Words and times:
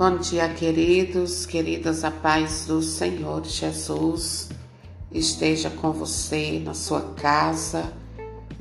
Bom 0.00 0.16
dia, 0.16 0.48
queridos, 0.48 1.44
queridas, 1.44 2.04
a 2.04 2.10
paz 2.10 2.64
do 2.64 2.80
Senhor 2.80 3.44
Jesus 3.44 4.48
esteja 5.12 5.68
com 5.68 5.92
você, 5.92 6.58
na 6.58 6.72
sua 6.72 7.02
casa, 7.12 7.92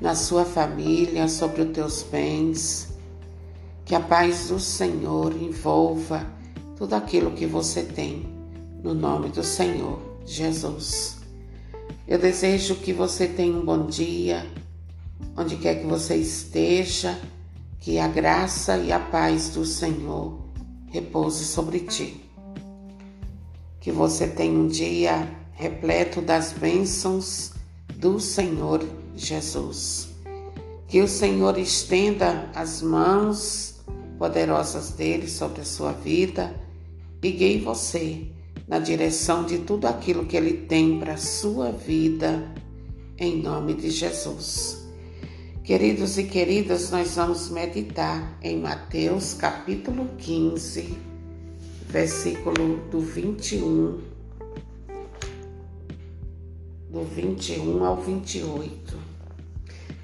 na 0.02 0.16
sua 0.16 0.44
família, 0.44 1.30
sobre 1.30 1.62
os 1.62 1.72
teus 1.72 2.04
bens. 2.04 2.90
Que 3.86 3.96
a 3.96 4.02
paz 4.02 4.50
do 4.50 4.60
Senhor 4.60 5.34
envolva 5.34 6.28
tudo 6.76 6.94
aquilo 6.94 7.32
que 7.32 7.46
você 7.46 7.84
tem, 7.84 8.28
no 8.84 8.94
nome 8.94 9.30
do 9.30 9.42
Senhor 9.42 9.98
Jesus. 10.26 11.20
Eu 12.06 12.20
desejo 12.20 12.76
que 12.76 12.92
você 12.92 13.28
tenha 13.28 13.56
um 13.56 13.64
bom 13.64 13.86
dia, 13.86 14.46
onde 15.38 15.56
quer 15.56 15.76
que 15.76 15.88
você 15.88 16.18
esteja, 16.18 17.18
que 17.80 17.98
a 17.98 18.10
graça 18.10 18.76
e 18.76 18.92
a 18.92 19.00
paz 19.00 19.48
do 19.52 19.64
Senhor 19.64 20.49
repouse 20.92 21.46
sobre 21.46 21.80
ti. 21.80 22.24
Que 23.80 23.92
você 23.92 24.28
tenha 24.28 24.60
um 24.60 24.68
dia 24.68 25.28
repleto 25.54 26.22
das 26.22 26.54
bênçãos 26.54 27.54
do 27.96 28.20
Senhor 28.20 28.84
Jesus. 29.16 30.10
Que 30.88 31.02
o 31.02 31.08
Senhor 31.08 31.58
estenda 31.58 32.50
as 32.56 32.82
mãos 32.82 33.82
poderosas 34.18 34.92
dele 34.92 35.28
sobre 35.30 35.62
a 35.62 35.66
sua 35.66 35.92
vida 35.92 36.54
e 37.22 37.32
guie 37.32 37.60
você 37.60 38.28
na 38.68 38.80
direção 38.80 39.46
de 39.46 39.60
tudo 39.60 39.88
aquilo 39.88 40.26
que 40.26 40.38
ele 40.38 40.54
tem 40.54 41.00
para 41.00 41.14
a 41.14 41.18
sua 41.18 41.72
vida, 41.72 42.54
em 43.18 43.42
nome 43.42 43.74
de 43.74 43.90
Jesus. 43.90 44.89
Queridos 45.70 46.18
e 46.18 46.24
queridas, 46.24 46.90
nós 46.90 47.16
vamos 47.16 47.52
meditar 47.52 48.40
em 48.42 48.60
Mateus 48.60 49.36
capítulo 49.36 50.08
15, 50.18 50.98
versículo 51.86 52.78
do 52.90 53.00
21, 53.00 54.02
do 56.90 57.04
21 57.04 57.86
ao 57.86 57.98
28. 57.98 58.98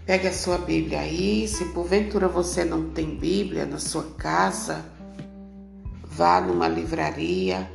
Pegue 0.05 0.27
a 0.27 0.33
sua 0.33 0.59
Bíblia 0.59 0.99
aí, 0.99 1.47
se 1.47 1.65
porventura 1.73 2.27
você 2.27 2.63
não 2.63 2.91
tem 2.91 3.17
Bíblia 3.17 3.65
na 3.65 3.79
sua 3.79 4.03
casa, 4.19 4.85
vá 6.03 6.39
numa 6.39 6.67
livraria, 6.67 7.67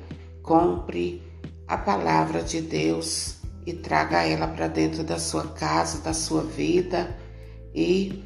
compre 0.44 1.20
a 1.66 1.76
palavra 1.76 2.40
de 2.40 2.60
Deus 2.60 3.38
e 3.66 3.72
traga 3.72 4.22
ela 4.22 4.46
para 4.46 4.68
dentro 4.68 5.02
da 5.02 5.18
sua 5.18 5.48
casa, 5.48 5.98
da 5.98 6.14
sua 6.14 6.44
vida 6.44 7.18
e 7.74 8.22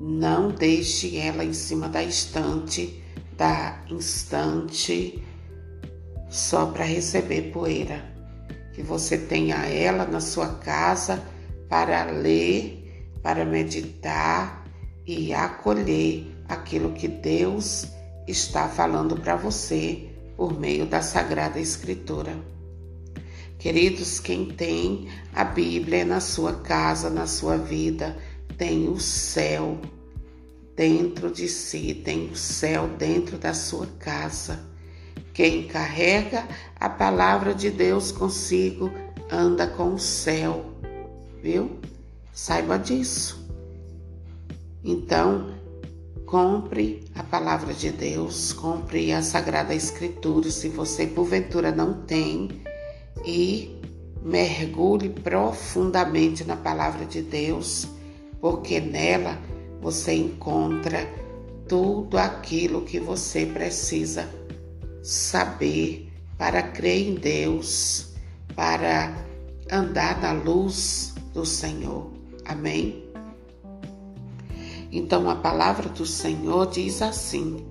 não 0.00 0.50
deixe 0.50 1.16
ela 1.16 1.44
em 1.44 1.52
cima 1.52 1.88
da 1.88 2.02
estante, 2.02 3.02
da 3.36 3.82
instante, 3.90 5.22
só 6.28 6.66
para 6.66 6.84
receber 6.84 7.50
poeira. 7.52 8.04
Que 8.74 8.82
você 8.82 9.16
tenha 9.16 9.56
ela 9.66 10.04
na 10.04 10.20
sua 10.20 10.48
casa 10.56 11.22
para 11.68 12.04
ler, 12.10 13.10
para 13.22 13.44
meditar 13.44 14.64
e 15.06 15.32
acolher 15.32 16.26
aquilo 16.48 16.92
que 16.92 17.08
Deus 17.08 17.86
está 18.28 18.68
falando 18.68 19.16
para 19.16 19.36
você 19.36 20.08
por 20.36 20.58
meio 20.58 20.84
da 20.84 21.00
Sagrada 21.00 21.58
Escritura. 21.58 22.36
Queridos, 23.58 24.20
quem 24.20 24.46
tem 24.46 25.08
a 25.34 25.42
Bíblia 25.42 26.04
na 26.04 26.20
sua 26.20 26.52
casa, 26.60 27.08
na 27.08 27.26
sua 27.26 27.56
vida, 27.56 28.16
tem 28.56 28.88
o 28.88 28.98
céu 28.98 29.78
dentro 30.74 31.30
de 31.30 31.48
si, 31.48 31.94
tem 31.94 32.28
o 32.30 32.36
céu 32.36 32.88
dentro 32.88 33.38
da 33.38 33.54
sua 33.54 33.86
casa. 33.98 34.60
Quem 35.32 35.66
carrega 35.66 36.46
a 36.78 36.88
palavra 36.88 37.54
de 37.54 37.70
Deus 37.70 38.12
consigo 38.12 38.90
anda 39.30 39.66
com 39.66 39.94
o 39.94 39.98
céu, 39.98 40.64
viu? 41.42 41.78
Saiba 42.32 42.78
disso. 42.78 43.44
Então, 44.84 45.54
compre 46.26 47.04
a 47.14 47.22
palavra 47.22 47.74
de 47.74 47.90
Deus, 47.90 48.52
compre 48.52 49.12
a 49.12 49.22
Sagrada 49.22 49.74
Escritura, 49.74 50.50
se 50.50 50.68
você 50.68 51.06
porventura 51.06 51.72
não 51.72 52.02
tem, 52.02 52.62
e 53.24 53.80
mergulhe 54.22 55.08
profundamente 55.08 56.44
na 56.44 56.56
palavra 56.56 57.04
de 57.04 57.22
Deus 57.22 57.95
porque 58.40 58.80
nela 58.80 59.38
você 59.80 60.14
encontra 60.14 61.06
tudo 61.68 62.18
aquilo 62.18 62.82
que 62.82 63.00
você 63.00 63.46
precisa 63.46 64.28
saber 65.02 66.12
para 66.38 66.62
crer 66.62 67.08
em 67.08 67.14
Deus, 67.14 68.14
para 68.54 69.14
andar 69.70 70.20
na 70.20 70.32
luz 70.32 71.14
do 71.32 71.44
Senhor. 71.44 72.10
Amém? 72.44 73.04
Então 74.92 75.28
a 75.28 75.36
palavra 75.36 75.88
do 75.88 76.06
Senhor 76.06 76.70
diz 76.70 77.02
assim, 77.02 77.64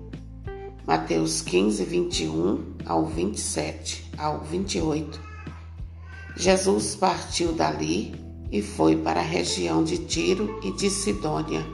Mateus 0.86 1.40
15, 1.42 1.84
21 1.84 2.74
ao 2.84 3.06
27, 3.06 4.10
ao 4.16 4.40
28. 4.40 5.20
Jesus 6.36 6.94
partiu 6.94 7.52
dali 7.52 8.14
e 8.50 8.62
foi 8.62 8.96
para 8.96 9.20
a 9.20 9.24
região 9.24 9.82
de 9.82 9.98
Tiro 9.98 10.60
e 10.62 10.70
de 10.72 10.88
Sidônia. 10.88 11.64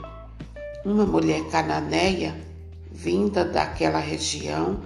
Uma 0.85 1.05
mulher 1.05 1.43
cananeia, 1.49 2.35
vinda 2.91 3.45
daquela 3.45 3.99
região, 3.99 4.79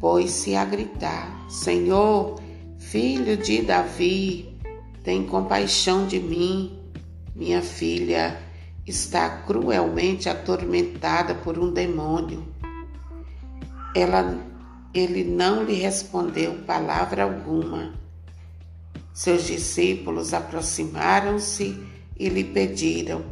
pôs-se 0.00 0.54
a 0.54 0.64
gritar: 0.64 1.46
Senhor, 1.48 2.40
filho 2.78 3.36
de 3.36 3.62
Davi, 3.62 4.58
tem 5.04 5.24
compaixão 5.24 6.06
de 6.06 6.18
mim. 6.18 6.78
Minha 7.34 7.62
filha 7.62 8.40
está 8.86 9.28
cruelmente 9.28 10.28
atormentada 10.28 11.34
por 11.34 11.58
um 11.58 11.72
demônio. 11.72 12.44
Ela, 13.94 14.38
ele 14.92 15.24
não 15.24 15.62
lhe 15.62 15.74
respondeu 15.74 16.54
palavra 16.66 17.22
alguma. 17.24 17.92
Seus 19.18 19.48
discípulos 19.48 20.32
aproximaram-se 20.32 21.76
e 22.16 22.28
lhe 22.28 22.44
pediram: 22.44 23.24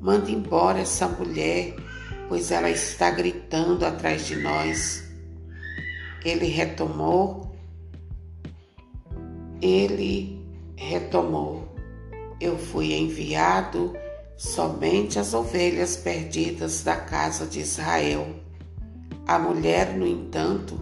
Mande 0.00 0.32
embora 0.32 0.78
essa 0.78 1.08
mulher, 1.08 1.74
pois 2.28 2.52
ela 2.52 2.70
está 2.70 3.10
gritando 3.10 3.84
atrás 3.84 4.28
de 4.28 4.36
nós. 4.36 5.02
Ele 6.24 6.46
retomou, 6.46 7.52
ele 9.60 10.40
retomou. 10.76 11.74
Eu 12.40 12.56
fui 12.56 12.94
enviado 12.94 13.92
somente 14.36 15.18
às 15.18 15.34
ovelhas 15.34 15.96
perdidas 15.96 16.84
da 16.84 16.94
casa 16.94 17.44
de 17.44 17.58
Israel. 17.58 18.36
A 19.26 19.36
mulher, 19.36 19.96
no 19.96 20.06
entanto, 20.06 20.78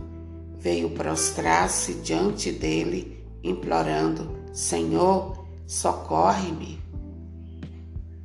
veio 0.58 0.90
prostrar-se 0.90 1.94
diante 1.94 2.52
dele, 2.52 3.24
implorando: 3.42 4.41
Senhor, 4.52 5.46
socorre-me. 5.66 6.78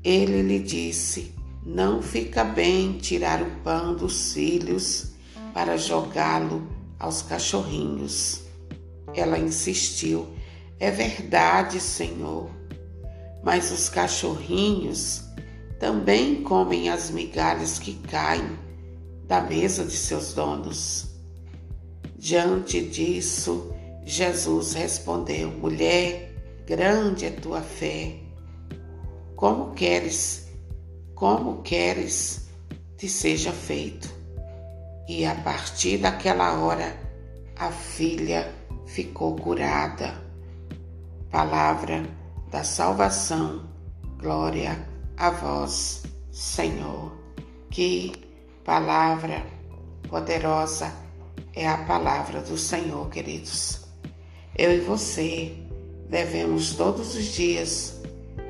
Ele 0.03 0.41
lhe 0.41 0.59
disse: 0.59 1.33
Não 1.65 2.01
fica 2.01 2.43
bem 2.43 2.97
tirar 2.97 3.41
o 3.41 3.49
pão 3.63 3.95
dos 3.95 4.33
filhos 4.33 5.13
para 5.53 5.77
jogá-lo 5.77 6.67
aos 6.99 7.21
cachorrinhos. 7.21 8.41
Ela 9.15 9.39
insistiu: 9.39 10.27
É 10.79 10.91
verdade, 10.91 11.79
Senhor, 11.79 12.49
mas 13.43 13.71
os 13.71 13.87
cachorrinhos 13.87 15.23
também 15.79 16.43
comem 16.43 16.89
as 16.89 17.09
migalhas 17.09 17.79
que 17.79 17.93
caem 17.93 18.57
da 19.27 19.41
mesa 19.41 19.85
de 19.85 19.95
seus 19.95 20.33
donos. 20.33 21.07
Diante 22.17 22.81
disso, 22.81 23.73
Jesus 24.05 24.73
respondeu: 24.73 25.51
Mulher, 25.51 26.26
grande 26.67 27.25
é 27.25 27.31
tua 27.31 27.61
fé. 27.61 28.17
Como 29.37 29.73
queres, 29.73 30.49
como 31.15 31.61
queres 31.61 32.49
te 32.97 33.07
seja 33.07 33.53
feito. 33.53 34.13
E 35.07 35.25
a 35.25 35.33
partir 35.35 35.99
daquela 35.99 36.59
hora, 36.59 36.93
a 37.55 37.71
filha 37.71 38.53
ficou 38.85 39.37
curada. 39.37 40.13
Palavra 41.31 42.03
da 42.51 42.63
salvação. 42.65 43.65
Glória 44.19 44.85
a 45.15 45.29
vós, 45.29 46.03
Senhor. 46.31 47.13
Que 47.69 48.11
palavra 48.65 49.45
poderosa 50.09 50.93
é 51.53 51.65
a 51.65 51.77
palavra 51.77 52.41
do 52.41 52.57
Senhor, 52.57 53.09
queridos. 53.09 53.85
Eu 54.57 54.75
e 54.75 54.81
você 54.81 55.66
devemos 56.09 56.73
todos 56.73 57.15
os 57.15 57.25
dias 57.25 58.01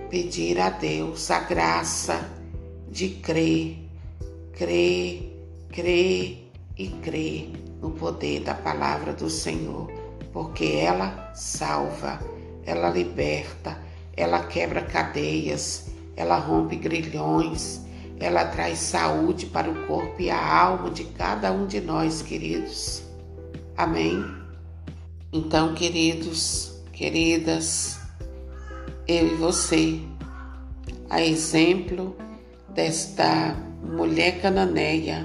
pedir 0.10 0.60
a 0.60 0.70
Deus 0.70 1.30
a 1.32 1.40
graça 1.40 2.30
de 2.90 3.10
crer, 3.10 3.78
crer, 4.54 5.34
crer, 5.70 6.48
e 6.78 6.88
crê 6.88 7.50
no 7.82 7.92
poder 7.92 8.42
da 8.42 8.54
palavra 8.54 9.14
do 9.14 9.30
Senhor, 9.30 9.92
porque 10.32 10.66
ela 10.66 11.32
salva, 11.34 12.20
ela 12.66 12.90
liberta, 12.90 13.78
ela 14.16 14.46
quebra 14.46 14.82
cadeias, 14.82 15.88
ela 16.16 16.38
rompe 16.38 16.76
grilhões, 16.76 17.82
ela 18.20 18.46
traz 18.46 18.80
saúde 18.80 19.48
para 19.48 19.70
o 19.70 19.88
corpo 19.88 20.22
e 20.22 20.30
a 20.30 20.56
alma 20.56 20.90
de 20.90 21.04
cada 21.04 21.52
um 21.52 21.66
de 21.66 21.82
nós, 21.82 22.22
queridos. 22.22 23.04
Amém? 23.76 24.24
Então, 25.32 25.74
queridos, 25.74 26.77
queridas, 26.98 28.00
eu 29.08 29.28
e 29.28 29.36
você, 29.36 30.02
a 31.08 31.22
exemplo 31.22 32.18
desta 32.74 33.56
mulher 33.84 34.42
cananeia, 34.42 35.24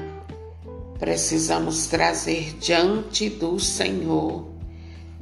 precisamos 0.98 1.86
trazer 1.86 2.58
diante 2.58 3.30
do 3.30 3.58
Senhor, 3.58 4.50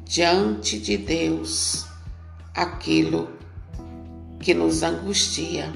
diante 0.05 0.81
de 0.81 0.97
Deus, 0.97 1.87
aquilo 2.53 3.31
que 4.41 4.53
nos 4.53 4.83
angustia, 4.83 5.73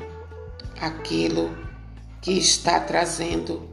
aquilo 0.81 1.56
que 2.21 2.32
está 2.32 2.81
trazendo 2.81 3.71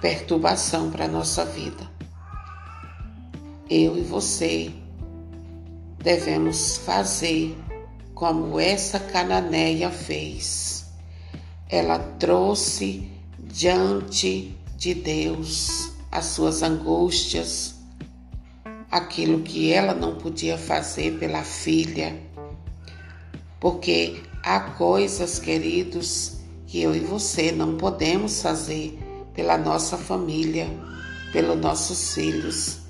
perturbação 0.00 0.90
para 0.90 1.04
a 1.04 1.08
nossa 1.08 1.44
vida. 1.44 1.88
Eu 3.70 3.96
e 3.96 4.00
você 4.00 4.79
devemos 6.02 6.78
fazer 6.78 7.56
como 8.14 8.58
essa 8.58 8.98
cananeia 8.98 9.90
fez. 9.90 10.86
Ela 11.68 11.98
trouxe 11.98 13.08
diante 13.38 14.56
de 14.76 14.94
Deus 14.94 15.92
as 16.10 16.26
suas 16.26 16.62
angústias, 16.62 17.76
aquilo 18.90 19.42
que 19.42 19.72
ela 19.72 19.94
não 19.94 20.16
podia 20.16 20.58
fazer 20.58 21.18
pela 21.18 21.44
filha, 21.44 22.18
porque 23.60 24.22
há 24.42 24.58
coisas, 24.60 25.38
queridos, 25.38 26.38
que 26.66 26.80
eu 26.80 26.94
e 26.94 27.00
você 27.00 27.52
não 27.52 27.76
podemos 27.76 28.42
fazer 28.42 28.98
pela 29.34 29.56
nossa 29.56 29.96
família, 29.96 30.68
pelos 31.32 31.58
nossos 31.58 32.14
filhos, 32.14 32.80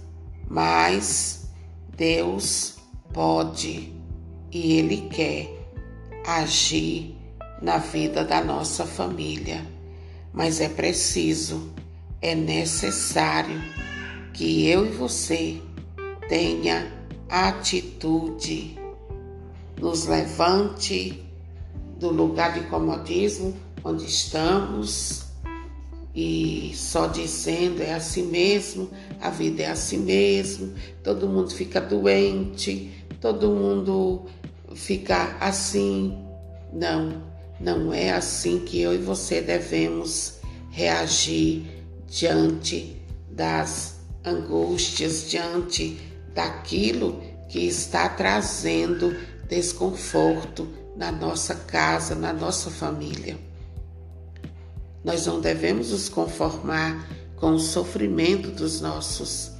mas 0.49 1.51
Deus 1.97 2.80
pode 3.13 3.93
e 4.51 4.73
Ele 4.73 5.09
quer 5.09 5.49
agir 6.27 7.17
na 7.61 7.79
vida 7.79 8.25
da 8.25 8.43
nossa 8.43 8.85
família. 8.85 9.67
Mas 10.33 10.61
é 10.61 10.69
preciso, 10.69 11.73
é 12.23 12.35
necessário 12.35 13.61
que 14.33 14.67
eu 14.67 14.87
e 14.87 14.91
você 14.91 15.61
tenha 16.29 16.91
atitude, 17.29 18.79
nos 19.79 20.07
levante 20.07 21.25
do 21.99 22.11
lugar 22.11 22.55
de 22.55 22.61
comodismo 22.69 23.55
onde 23.85 24.05
estamos 24.05 25.30
e 26.15 26.73
só 26.75 27.07
dizendo 27.07 27.83
é 27.83 27.95
assim 27.95 28.27
mesmo, 28.27 28.91
a 29.21 29.31
vida 29.31 29.63
é 29.63 29.71
assim 29.71 29.99
mesmo, 29.99 30.75
todo 31.03 31.29
mundo 31.29 31.51
fica 31.51 31.81
doente, 31.81 32.91
todo 33.21 33.51
mundo 33.51 34.27
ficar 34.75 35.37
assim. 35.41 36.19
Não, 36.73 37.23
não 37.61 37.93
é 37.93 38.11
assim 38.11 38.61
que 38.61 38.81
eu 38.81 38.95
e 38.95 38.99
você 38.99 39.41
devemos 39.41 40.35
reagir 40.71 41.65
diante 42.07 42.97
das 43.31 44.01
angústias, 44.25 45.29
diante 45.29 45.99
daquilo 46.35 47.21
que 47.49 47.61
está 47.67 48.09
trazendo 48.09 49.17
desconforto 49.49 50.69
na 50.97 51.11
nossa 51.11 51.55
casa, 51.55 52.15
na 52.15 52.33
nossa 52.33 52.71
família. 52.71 53.50
Nós 55.05 55.27
não 55.27 55.41
devemos 55.41 55.91
nos 55.91 56.09
conformar 56.09 57.09
com 57.37 57.53
o 57.53 57.59
sofrimento 57.59 58.51
dos 58.51 58.81
nossos. 58.81 59.51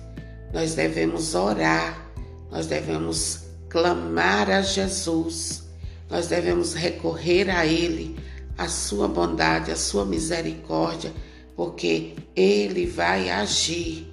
Nós 0.53 0.75
devemos 0.75 1.35
orar, 1.35 2.11
nós 2.51 2.67
devemos 2.67 3.45
clamar 3.69 4.51
a 4.51 4.63
Jesus, 4.63 5.65
nós 6.11 6.27
devemos 6.27 6.75
recorrer 6.75 7.49
a 7.49 7.65
Ele, 7.65 8.19
a 8.59 8.69
Sua 8.69 9.09
bondade, 9.09 9.71
a 9.71 9.77
Sua 9.77 10.05
misericórdia, 10.05 11.13
porque 11.57 12.15
Ele 12.35 12.87
vai 12.87 13.31
agir 13.31 14.13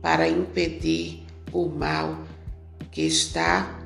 para 0.00 0.28
impedir 0.28 1.24
o 1.52 1.66
mal 1.66 2.18
que 2.90 3.02
está 3.02 3.78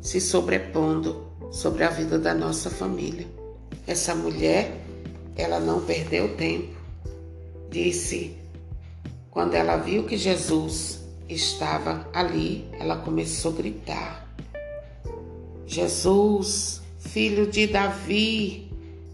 se 0.00 0.20
sobrepondo 0.20 1.26
sobre 1.50 1.84
a 1.84 1.90
vida 1.90 2.18
da 2.18 2.34
nossa 2.34 2.68
família. 2.68 3.26
Essa 3.86 4.14
mulher, 4.14 4.84
ela 5.38 5.60
não 5.60 5.80
perdeu 5.80 6.34
tempo. 6.34 6.76
Disse, 7.70 8.36
quando 9.30 9.54
ela 9.54 9.76
viu 9.76 10.02
que 10.02 10.16
Jesus 10.16 11.00
estava 11.28 12.08
ali, 12.12 12.64
ela 12.72 12.96
começou 12.96 13.52
a 13.52 13.54
gritar: 13.54 14.34
Jesus, 15.64 16.82
filho 16.98 17.46
de 17.46 17.68
Davi, 17.68 18.68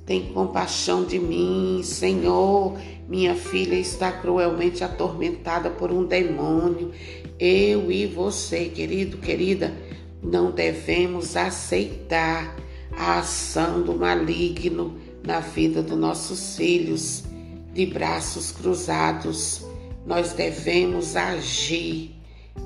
tem 0.06 0.32
compaixão 0.32 1.04
de 1.04 1.18
mim, 1.18 1.82
Senhor. 1.84 2.78
Minha 3.06 3.34
filha 3.34 3.74
está 3.74 4.10
cruelmente 4.10 4.82
atormentada 4.82 5.68
por 5.68 5.92
um 5.92 6.06
demônio. 6.06 6.90
Eu 7.38 7.92
e 7.92 8.06
você, 8.06 8.66
querido, 8.70 9.18
querida, 9.18 9.74
não 10.22 10.50
devemos 10.50 11.36
aceitar 11.36 12.56
a 12.96 13.18
ação 13.18 13.82
do 13.82 13.94
maligno 13.94 14.98
na 15.24 15.40
vida 15.40 15.82
dos 15.82 15.98
nossos 15.98 16.56
filhos, 16.56 17.24
de 17.72 17.86
braços 17.86 18.52
cruzados. 18.52 19.64
Nós 20.06 20.32
devemos 20.32 21.16
agir 21.16 22.14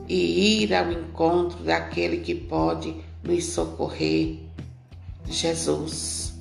e 0.09 0.63
ir 0.63 0.75
ao 0.75 0.91
encontro 0.91 1.63
daquele 1.63 2.19
que 2.19 2.35
pode 2.35 2.95
nos 3.23 3.45
socorrer. 3.45 4.39
Jesus, 5.27 6.35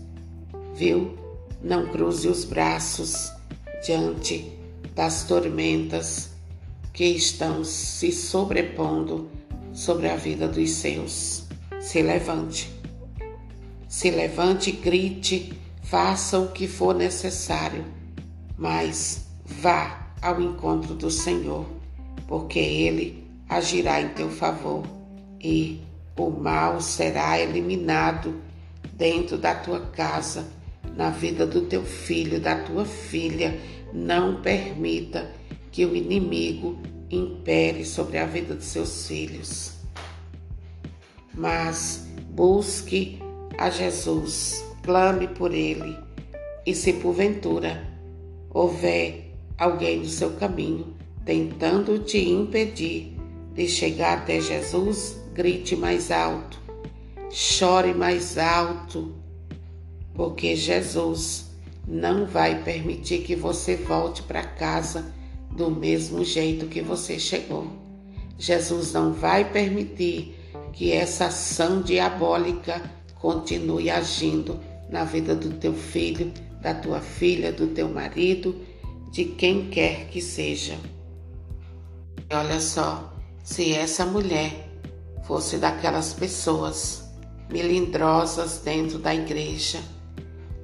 viu? 0.75 1.17
Não 1.61 1.87
cruze 1.87 2.27
os 2.27 2.43
braços 2.43 3.31
diante 3.85 4.51
das 4.95 5.23
tormentas 5.23 6.31
que 6.93 7.05
estão 7.05 7.63
se 7.63 8.11
sobrepondo 8.11 9.29
sobre 9.73 10.09
a 10.09 10.15
vida 10.15 10.47
dos 10.47 10.71
seus. 10.71 11.43
Se 11.79 12.01
levante. 12.01 12.71
Se 13.87 14.09
levante, 14.09 14.71
grite, 14.71 15.53
faça 15.89 16.37
o 16.37 16.49
que 16.49 16.67
for 16.67 16.93
necessário, 16.93 17.85
mas 18.57 19.25
vá 19.45 20.11
ao 20.21 20.41
encontro 20.41 20.93
do 20.93 21.09
Senhor, 21.09 21.65
porque 22.27 22.59
Ele 22.59 23.25
agirá 23.47 24.01
em 24.01 24.09
teu 24.09 24.29
favor 24.29 24.83
e 25.39 25.81
o 26.17 26.29
mal 26.29 26.81
será 26.81 27.39
eliminado 27.39 28.35
dentro 28.93 29.37
da 29.37 29.55
tua 29.55 29.79
casa, 29.79 30.45
na 30.95 31.09
vida 31.09 31.45
do 31.45 31.61
teu 31.61 31.85
filho, 31.85 32.41
da 32.41 32.63
tua 32.63 32.83
filha. 32.83 33.57
Não 33.93 34.41
permita 34.41 35.31
que 35.71 35.85
o 35.85 35.95
inimigo 35.95 36.77
impere 37.09 37.85
sobre 37.85 38.17
a 38.17 38.25
vida 38.25 38.55
de 38.55 38.65
seus 38.65 39.07
filhos. 39.07 39.73
Mas 41.33 42.07
busque 42.29 43.19
a 43.57 43.69
Jesus, 43.69 44.66
clame 44.87 45.27
por 45.27 45.53
ele, 45.53 45.97
e 46.65 46.73
se 46.73 46.93
porventura 46.93 47.85
houver 48.49 49.33
alguém 49.57 49.99
no 49.99 50.05
seu 50.05 50.31
caminho 50.31 50.95
tentando 51.25 51.99
te 51.99 52.17
impedir 52.29 53.13
de 53.53 53.67
chegar 53.67 54.19
até 54.19 54.39
Jesus, 54.39 55.17
grite 55.33 55.75
mais 55.75 56.09
alto, 56.09 56.57
chore 57.29 57.93
mais 57.93 58.37
alto, 58.37 59.13
porque 60.13 60.55
Jesus 60.55 61.47
não 61.85 62.25
vai 62.25 62.63
permitir 62.63 63.23
que 63.23 63.35
você 63.35 63.75
volte 63.75 64.23
para 64.23 64.41
casa 64.41 65.13
do 65.51 65.69
mesmo 65.69 66.23
jeito 66.23 66.67
que 66.67 66.81
você 66.81 67.19
chegou. 67.19 67.67
Jesus 68.39 68.93
não 68.93 69.11
vai 69.11 69.51
permitir 69.51 70.33
que 70.71 70.93
essa 70.93 71.25
ação 71.25 71.81
diabólica 71.81 72.81
continue 73.19 73.89
agindo 73.89 74.57
na 74.89 75.03
vida 75.03 75.35
do 75.35 75.51
teu 75.57 75.73
filho, 75.73 76.31
da 76.61 76.73
tua 76.73 76.99
filha, 76.99 77.51
do 77.51 77.67
teu 77.67 77.89
marido, 77.89 78.55
de 79.11 79.25
quem 79.25 79.69
quer 79.69 80.07
que 80.07 80.21
seja. 80.21 80.77
E 82.29 82.35
olha 82.35 82.59
só, 82.59 83.13
se 83.43 83.73
essa 83.73 84.05
mulher 84.05 84.69
fosse 85.23 85.57
daquelas 85.57 86.13
pessoas 86.13 87.09
melindrosas 87.49 88.59
dentro 88.63 88.97
da 88.99 89.13
igreja, 89.13 89.79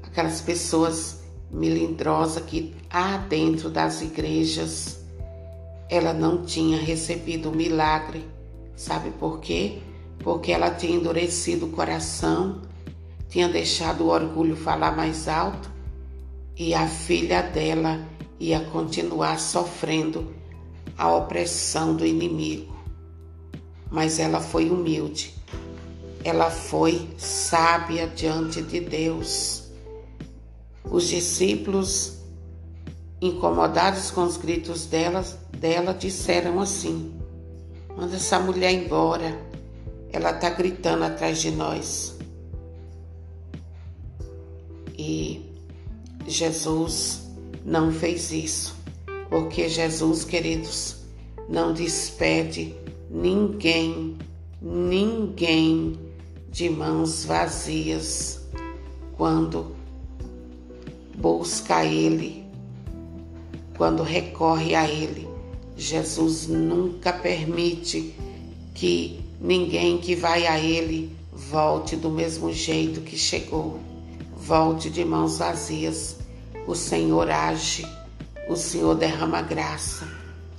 aquelas 0.03 0.41
pessoas 0.41 1.23
melindrosas 1.49 2.43
que 2.43 2.75
há 2.89 3.17
dentro 3.17 3.69
das 3.69 4.01
igrejas, 4.01 5.03
ela 5.89 6.13
não 6.13 6.43
tinha 6.43 6.77
recebido 6.77 7.49
o 7.49 7.55
milagre. 7.55 8.27
Sabe 8.75 9.11
por 9.11 9.39
quê? 9.39 9.79
Porque 10.19 10.51
ela 10.51 10.71
tinha 10.71 10.95
endurecido 10.95 11.67
o 11.67 11.69
coração, 11.69 12.61
tinha 13.33 13.49
deixado 13.49 14.03
o 14.03 14.09
orgulho 14.09 14.55
falar 14.55 14.95
mais 14.95 15.27
alto 15.27 15.67
e 16.55 16.75
a 16.75 16.87
filha 16.87 17.41
dela 17.41 18.07
ia 18.39 18.59
continuar 18.65 19.39
sofrendo 19.39 20.31
a 20.95 21.11
opressão 21.11 21.95
do 21.95 22.05
inimigo. 22.05 22.71
Mas 23.89 24.19
ela 24.19 24.39
foi 24.39 24.69
humilde, 24.69 25.33
ela 26.23 26.51
foi 26.51 27.09
sábia 27.17 28.05
diante 28.05 28.61
de 28.61 28.79
Deus. 28.79 29.63
Os 30.83 31.07
discípulos, 31.07 32.19
incomodados 33.19 34.11
com 34.11 34.25
os 34.25 34.37
gritos 34.37 34.85
dela, 34.85 35.25
dela 35.57 35.91
disseram 35.91 36.59
assim: 36.59 37.19
Manda 37.97 38.15
essa 38.15 38.37
mulher 38.37 38.71
embora, 38.73 39.35
ela 40.11 40.29
está 40.29 40.51
gritando 40.51 41.05
atrás 41.05 41.41
de 41.41 41.49
nós. 41.49 42.12
E 44.97 45.41
Jesus 46.27 47.27
não 47.65 47.91
fez 47.91 48.31
isso, 48.31 48.75
porque 49.29 49.67
Jesus, 49.67 50.23
queridos, 50.23 50.97
não 51.49 51.73
despede 51.73 52.75
ninguém, 53.09 54.17
ninguém 54.61 55.99
de 56.49 56.69
mãos 56.69 57.25
vazias 57.25 58.41
quando 59.17 59.75
busca 61.15 61.85
Ele, 61.85 62.43
quando 63.77 64.03
recorre 64.03 64.75
a 64.75 64.87
Ele. 64.87 65.27
Jesus 65.75 66.47
nunca 66.47 67.11
permite 67.11 68.13
que 68.73 69.19
ninguém 69.41 69.97
que 69.97 70.15
vai 70.15 70.45
a 70.45 70.59
Ele 70.59 71.11
volte 71.31 71.95
do 71.95 72.09
mesmo 72.09 72.53
jeito 72.53 73.01
que 73.01 73.17
chegou 73.17 73.79
volte 74.45 74.89
de 74.89 75.05
mãos 75.05 75.37
vazias. 75.37 76.17
O 76.67 76.75
Senhor 76.75 77.29
age, 77.29 77.85
o 78.49 78.55
Senhor 78.55 78.95
derrama 78.95 79.41
graça, 79.41 80.07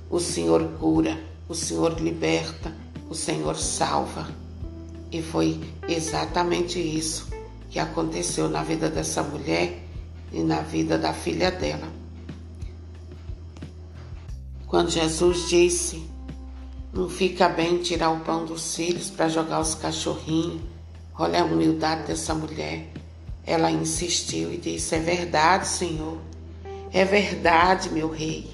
o 0.09 0.19
Senhor 0.19 0.63
cura, 0.79 1.19
o 1.47 1.53
Senhor 1.53 1.99
liberta, 1.99 2.73
o 3.09 3.15
Senhor 3.15 3.55
salva. 3.55 4.27
E 5.11 5.21
foi 5.21 5.59
exatamente 5.87 6.79
isso 6.79 7.27
que 7.69 7.79
aconteceu 7.79 8.49
na 8.49 8.63
vida 8.63 8.89
dessa 8.89 9.23
mulher 9.23 9.83
e 10.31 10.41
na 10.41 10.61
vida 10.61 10.97
da 10.97 11.13
filha 11.13 11.51
dela. 11.51 11.87
Quando 14.67 14.89
Jesus 14.89 15.47
disse: 15.47 16.03
Não 16.91 17.07
fica 17.07 17.47
bem 17.47 17.77
tirar 17.77 18.09
o 18.11 18.19
pão 18.21 18.45
dos 18.45 18.75
filhos 18.75 19.09
para 19.09 19.29
jogar 19.29 19.59
os 19.59 19.75
cachorrinhos, 19.75 20.61
olha 21.17 21.41
a 21.41 21.45
humildade 21.45 22.07
dessa 22.07 22.33
mulher. 22.33 23.04
Ela 23.45 23.69
insistiu 23.69 24.51
e 24.51 24.57
disse: 24.57 24.95
É 24.95 24.99
verdade, 24.99 25.67
Senhor. 25.67 26.17
É 26.91 27.05
verdade, 27.05 27.89
meu 27.89 28.09
rei. 28.09 28.49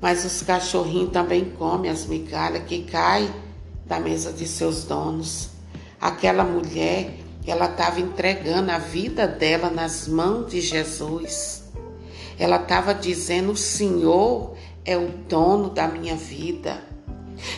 Mas 0.00 0.24
os 0.24 0.42
cachorrinhos 0.42 1.10
também 1.10 1.44
comem 1.50 1.90
as 1.90 2.06
migalhas 2.06 2.64
que 2.64 2.84
caem 2.84 3.30
da 3.86 4.00
mesa 4.00 4.32
de 4.32 4.46
seus 4.46 4.84
donos. 4.84 5.50
Aquela 6.00 6.44
mulher, 6.44 7.14
ela 7.46 7.66
estava 7.66 8.00
entregando 8.00 8.70
a 8.70 8.78
vida 8.78 9.26
dela 9.26 9.70
nas 9.70 10.06
mãos 10.08 10.50
de 10.50 10.60
Jesus. 10.60 11.64
Ela 12.38 12.56
estava 12.56 12.94
dizendo: 12.94 13.52
O 13.52 13.56
Senhor 13.56 14.54
é 14.84 14.96
o 14.96 15.08
dono 15.28 15.70
da 15.70 15.88
minha 15.88 16.16
vida. 16.16 16.82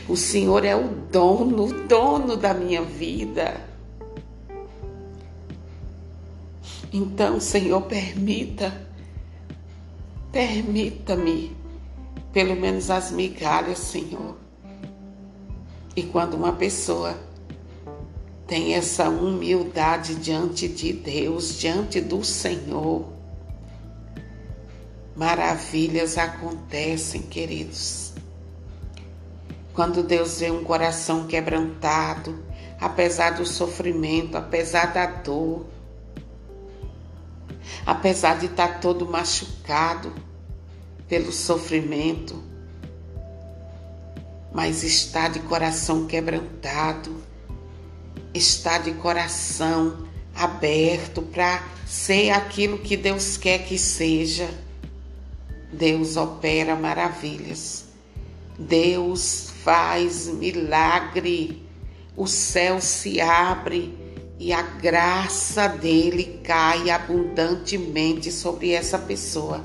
O 0.08 0.16
Senhor 0.16 0.64
é 0.64 0.74
o 0.74 0.88
dono, 1.10 1.64
o 1.64 1.86
dono 1.86 2.36
da 2.36 2.54
minha 2.54 2.82
vida. 2.82 3.60
Então, 6.92 7.40
Senhor, 7.40 7.82
permita, 7.82 8.88
permita-me, 10.30 11.56
pelo 12.32 12.54
menos 12.54 12.90
as 12.90 13.10
migalhas, 13.10 13.78
Senhor. 13.78 14.36
E 15.96 16.02
quando 16.02 16.34
uma 16.34 16.52
pessoa 16.52 17.18
tem 18.46 18.74
essa 18.74 19.08
humildade 19.08 20.14
diante 20.14 20.68
de 20.68 20.92
Deus, 20.92 21.58
diante 21.58 22.00
do 22.00 22.22
Senhor, 22.22 23.04
maravilhas 25.16 26.16
acontecem, 26.16 27.22
queridos. 27.22 28.12
Quando 29.74 30.02
Deus 30.02 30.38
vê 30.40 30.50
um 30.50 30.62
coração 30.62 31.26
quebrantado, 31.26 32.38
apesar 32.80 33.30
do 33.30 33.44
sofrimento, 33.44 34.36
apesar 34.36 34.92
da 34.92 35.06
dor, 35.06 35.66
apesar 37.84 38.38
de 38.38 38.46
estar 38.46 38.80
todo 38.80 39.06
machucado 39.06 40.12
pelo 41.08 41.32
sofrimento, 41.32 42.42
mas 44.52 44.82
está 44.82 45.28
de 45.28 45.40
coração 45.40 46.06
quebrantado, 46.06 47.22
está 48.32 48.78
de 48.78 48.92
coração 48.92 50.06
aberto 50.34 51.22
para 51.22 51.62
ser 51.86 52.30
aquilo 52.30 52.78
que 52.78 52.96
Deus 52.96 53.36
quer 53.36 53.64
que 53.64 53.78
seja. 53.78 54.48
Deus 55.72 56.16
opera 56.16 56.74
maravilhas. 56.74 57.86
Deus 58.58 59.50
faz 59.62 60.26
milagre. 60.28 61.66
O 62.16 62.26
céu 62.26 62.80
se 62.80 63.20
abre 63.20 64.05
e 64.38 64.52
a 64.52 64.62
graça 64.62 65.66
dele 65.66 66.40
cai 66.44 66.90
abundantemente 66.90 68.30
sobre 68.30 68.72
essa 68.72 68.98
pessoa. 68.98 69.64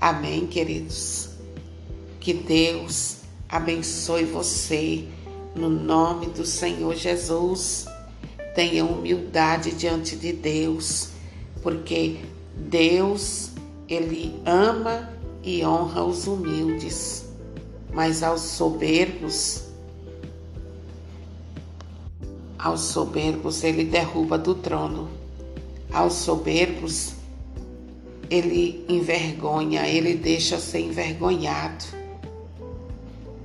Amém, 0.00 0.46
queridos? 0.46 1.28
Que 2.18 2.32
Deus 2.32 3.18
abençoe 3.48 4.24
você 4.24 5.04
no 5.54 5.68
nome 5.68 6.26
do 6.26 6.44
Senhor 6.44 6.94
Jesus. 6.94 7.86
Tenha 8.54 8.84
humildade 8.84 9.72
diante 9.72 10.16
de 10.16 10.32
Deus, 10.32 11.10
porque 11.62 12.20
Deus, 12.56 13.50
ele 13.86 14.40
ama 14.46 15.10
e 15.42 15.64
honra 15.64 16.02
os 16.02 16.26
humildes, 16.26 17.26
mas 17.92 18.22
aos 18.22 18.40
soberbos 18.40 19.65
aos 22.58 22.80
soberbos 22.82 23.62
ele 23.62 23.84
derruba 23.84 24.38
do 24.38 24.54
trono. 24.54 25.08
Aos 25.92 26.14
soberbos 26.14 27.14
ele 28.28 28.84
envergonha, 28.88 29.86
ele 29.86 30.14
deixa 30.14 30.58
ser 30.58 30.80
envergonhado. 30.80 31.84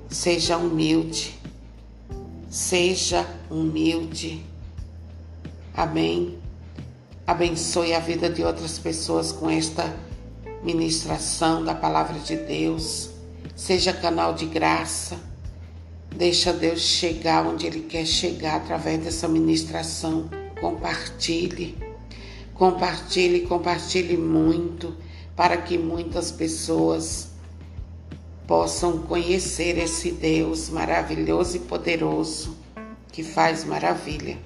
Seja 0.10 0.58
humilde. 0.58 1.40
Seja 2.50 3.26
humilde. 3.50 4.44
Amém. 5.74 6.38
Abençoe 7.26 7.94
a 7.94 8.00
vida 8.00 8.30
de 8.30 8.44
outras 8.44 8.78
pessoas 8.78 9.32
com 9.32 9.50
esta 9.50 9.96
ministração 10.64 11.64
da 11.64 11.74
palavra 11.74 12.20
de 12.20 12.36
Deus. 12.36 13.10
Seja 13.56 13.94
canal 13.94 14.34
de 14.34 14.46
graça 14.46 15.31
Deixa 16.16 16.52
Deus 16.54 16.82
chegar 16.82 17.48
onde 17.48 17.66
Ele 17.66 17.82
quer 17.82 18.06
chegar 18.06 18.58
através 18.58 19.04
dessa 19.04 19.28
ministração. 19.28 20.30
Compartilhe, 20.60 21.78
compartilhe, 22.54 23.48
compartilhe 23.48 24.18
muito 24.18 24.96
para 25.36 25.58
que 25.58 25.78
muitas 25.78 26.32
pessoas 26.32 27.30
possam 28.46 29.00
conhecer 29.00 29.78
esse 29.78 30.12
Deus 30.12 30.70
maravilhoso 30.70 31.56
e 31.58 31.60
poderoso 31.62 32.58
que 33.12 33.24
faz 33.24 33.64
maravilha. 33.64 34.38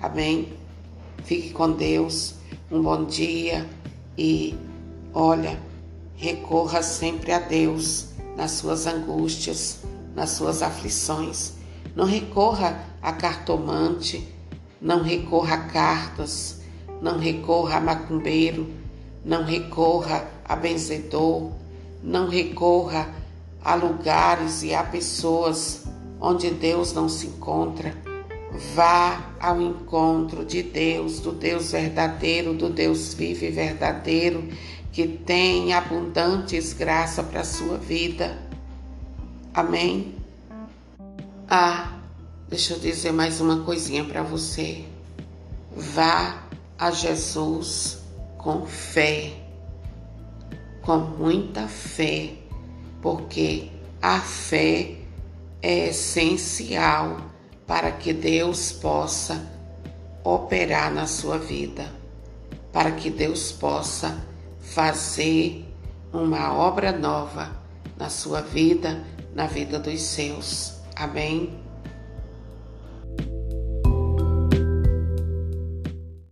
Amém? 0.00 0.52
Fique 1.24 1.50
com 1.50 1.72
Deus, 1.72 2.36
um 2.70 2.80
bom 2.80 3.04
dia 3.04 3.68
e 4.16 4.54
olha, 5.12 5.60
recorra 6.16 6.82
sempre 6.82 7.32
a 7.32 7.40
Deus 7.40 8.10
nas 8.36 8.52
suas 8.52 8.86
angústias 8.86 9.80
nas 10.18 10.30
suas 10.30 10.62
aflições. 10.62 11.52
Não 11.94 12.04
recorra 12.04 12.84
a 13.00 13.12
cartomante, 13.12 14.26
não 14.80 15.02
recorra 15.02 15.54
a 15.54 15.58
cartas, 15.68 16.60
não 17.00 17.18
recorra 17.18 17.76
a 17.76 17.80
macumbeiro, 17.80 18.68
não 19.24 19.44
recorra 19.44 20.28
a 20.44 20.56
benzedor, 20.56 21.52
não 22.02 22.28
recorra 22.28 23.08
a 23.64 23.74
lugares 23.74 24.62
e 24.62 24.74
a 24.74 24.82
pessoas 24.82 25.84
onde 26.20 26.50
Deus 26.50 26.92
não 26.92 27.08
se 27.08 27.28
encontra. 27.28 27.94
Vá 28.74 29.34
ao 29.38 29.60
encontro 29.60 30.44
de 30.44 30.62
Deus, 30.62 31.20
do 31.20 31.30
Deus 31.30 31.70
verdadeiro, 31.70 32.54
do 32.54 32.68
Deus 32.68 33.14
vivo 33.14 33.44
e 33.44 33.50
verdadeiro, 33.50 34.48
que 34.90 35.06
tem 35.06 35.72
abundantes 35.72 36.72
graça 36.72 37.22
para 37.22 37.42
a 37.42 37.44
sua 37.44 37.76
vida. 37.76 38.47
Amém? 39.58 40.14
Ah, 41.50 41.98
deixa 42.48 42.74
eu 42.74 42.78
dizer 42.78 43.10
mais 43.10 43.40
uma 43.40 43.64
coisinha 43.64 44.04
para 44.04 44.22
você. 44.22 44.84
Vá 45.74 46.44
a 46.78 46.92
Jesus 46.92 47.98
com 48.36 48.66
fé, 48.66 49.32
com 50.80 50.98
muita 50.98 51.66
fé, 51.66 52.34
porque 53.02 53.68
a 54.00 54.20
fé 54.20 54.98
é 55.60 55.88
essencial 55.88 57.20
para 57.66 57.90
que 57.90 58.12
Deus 58.12 58.70
possa 58.70 59.44
operar 60.22 60.94
na 60.94 61.08
sua 61.08 61.36
vida, 61.36 61.92
para 62.72 62.92
que 62.92 63.10
Deus 63.10 63.50
possa 63.50 64.24
fazer 64.60 65.64
uma 66.12 66.54
obra 66.54 66.92
nova 66.92 67.50
na 67.96 68.08
sua 68.08 68.40
vida, 68.40 69.04
na 69.34 69.46
vida 69.46 69.78
dos 69.78 70.00
seus. 70.00 70.80
Amém? 70.96 71.67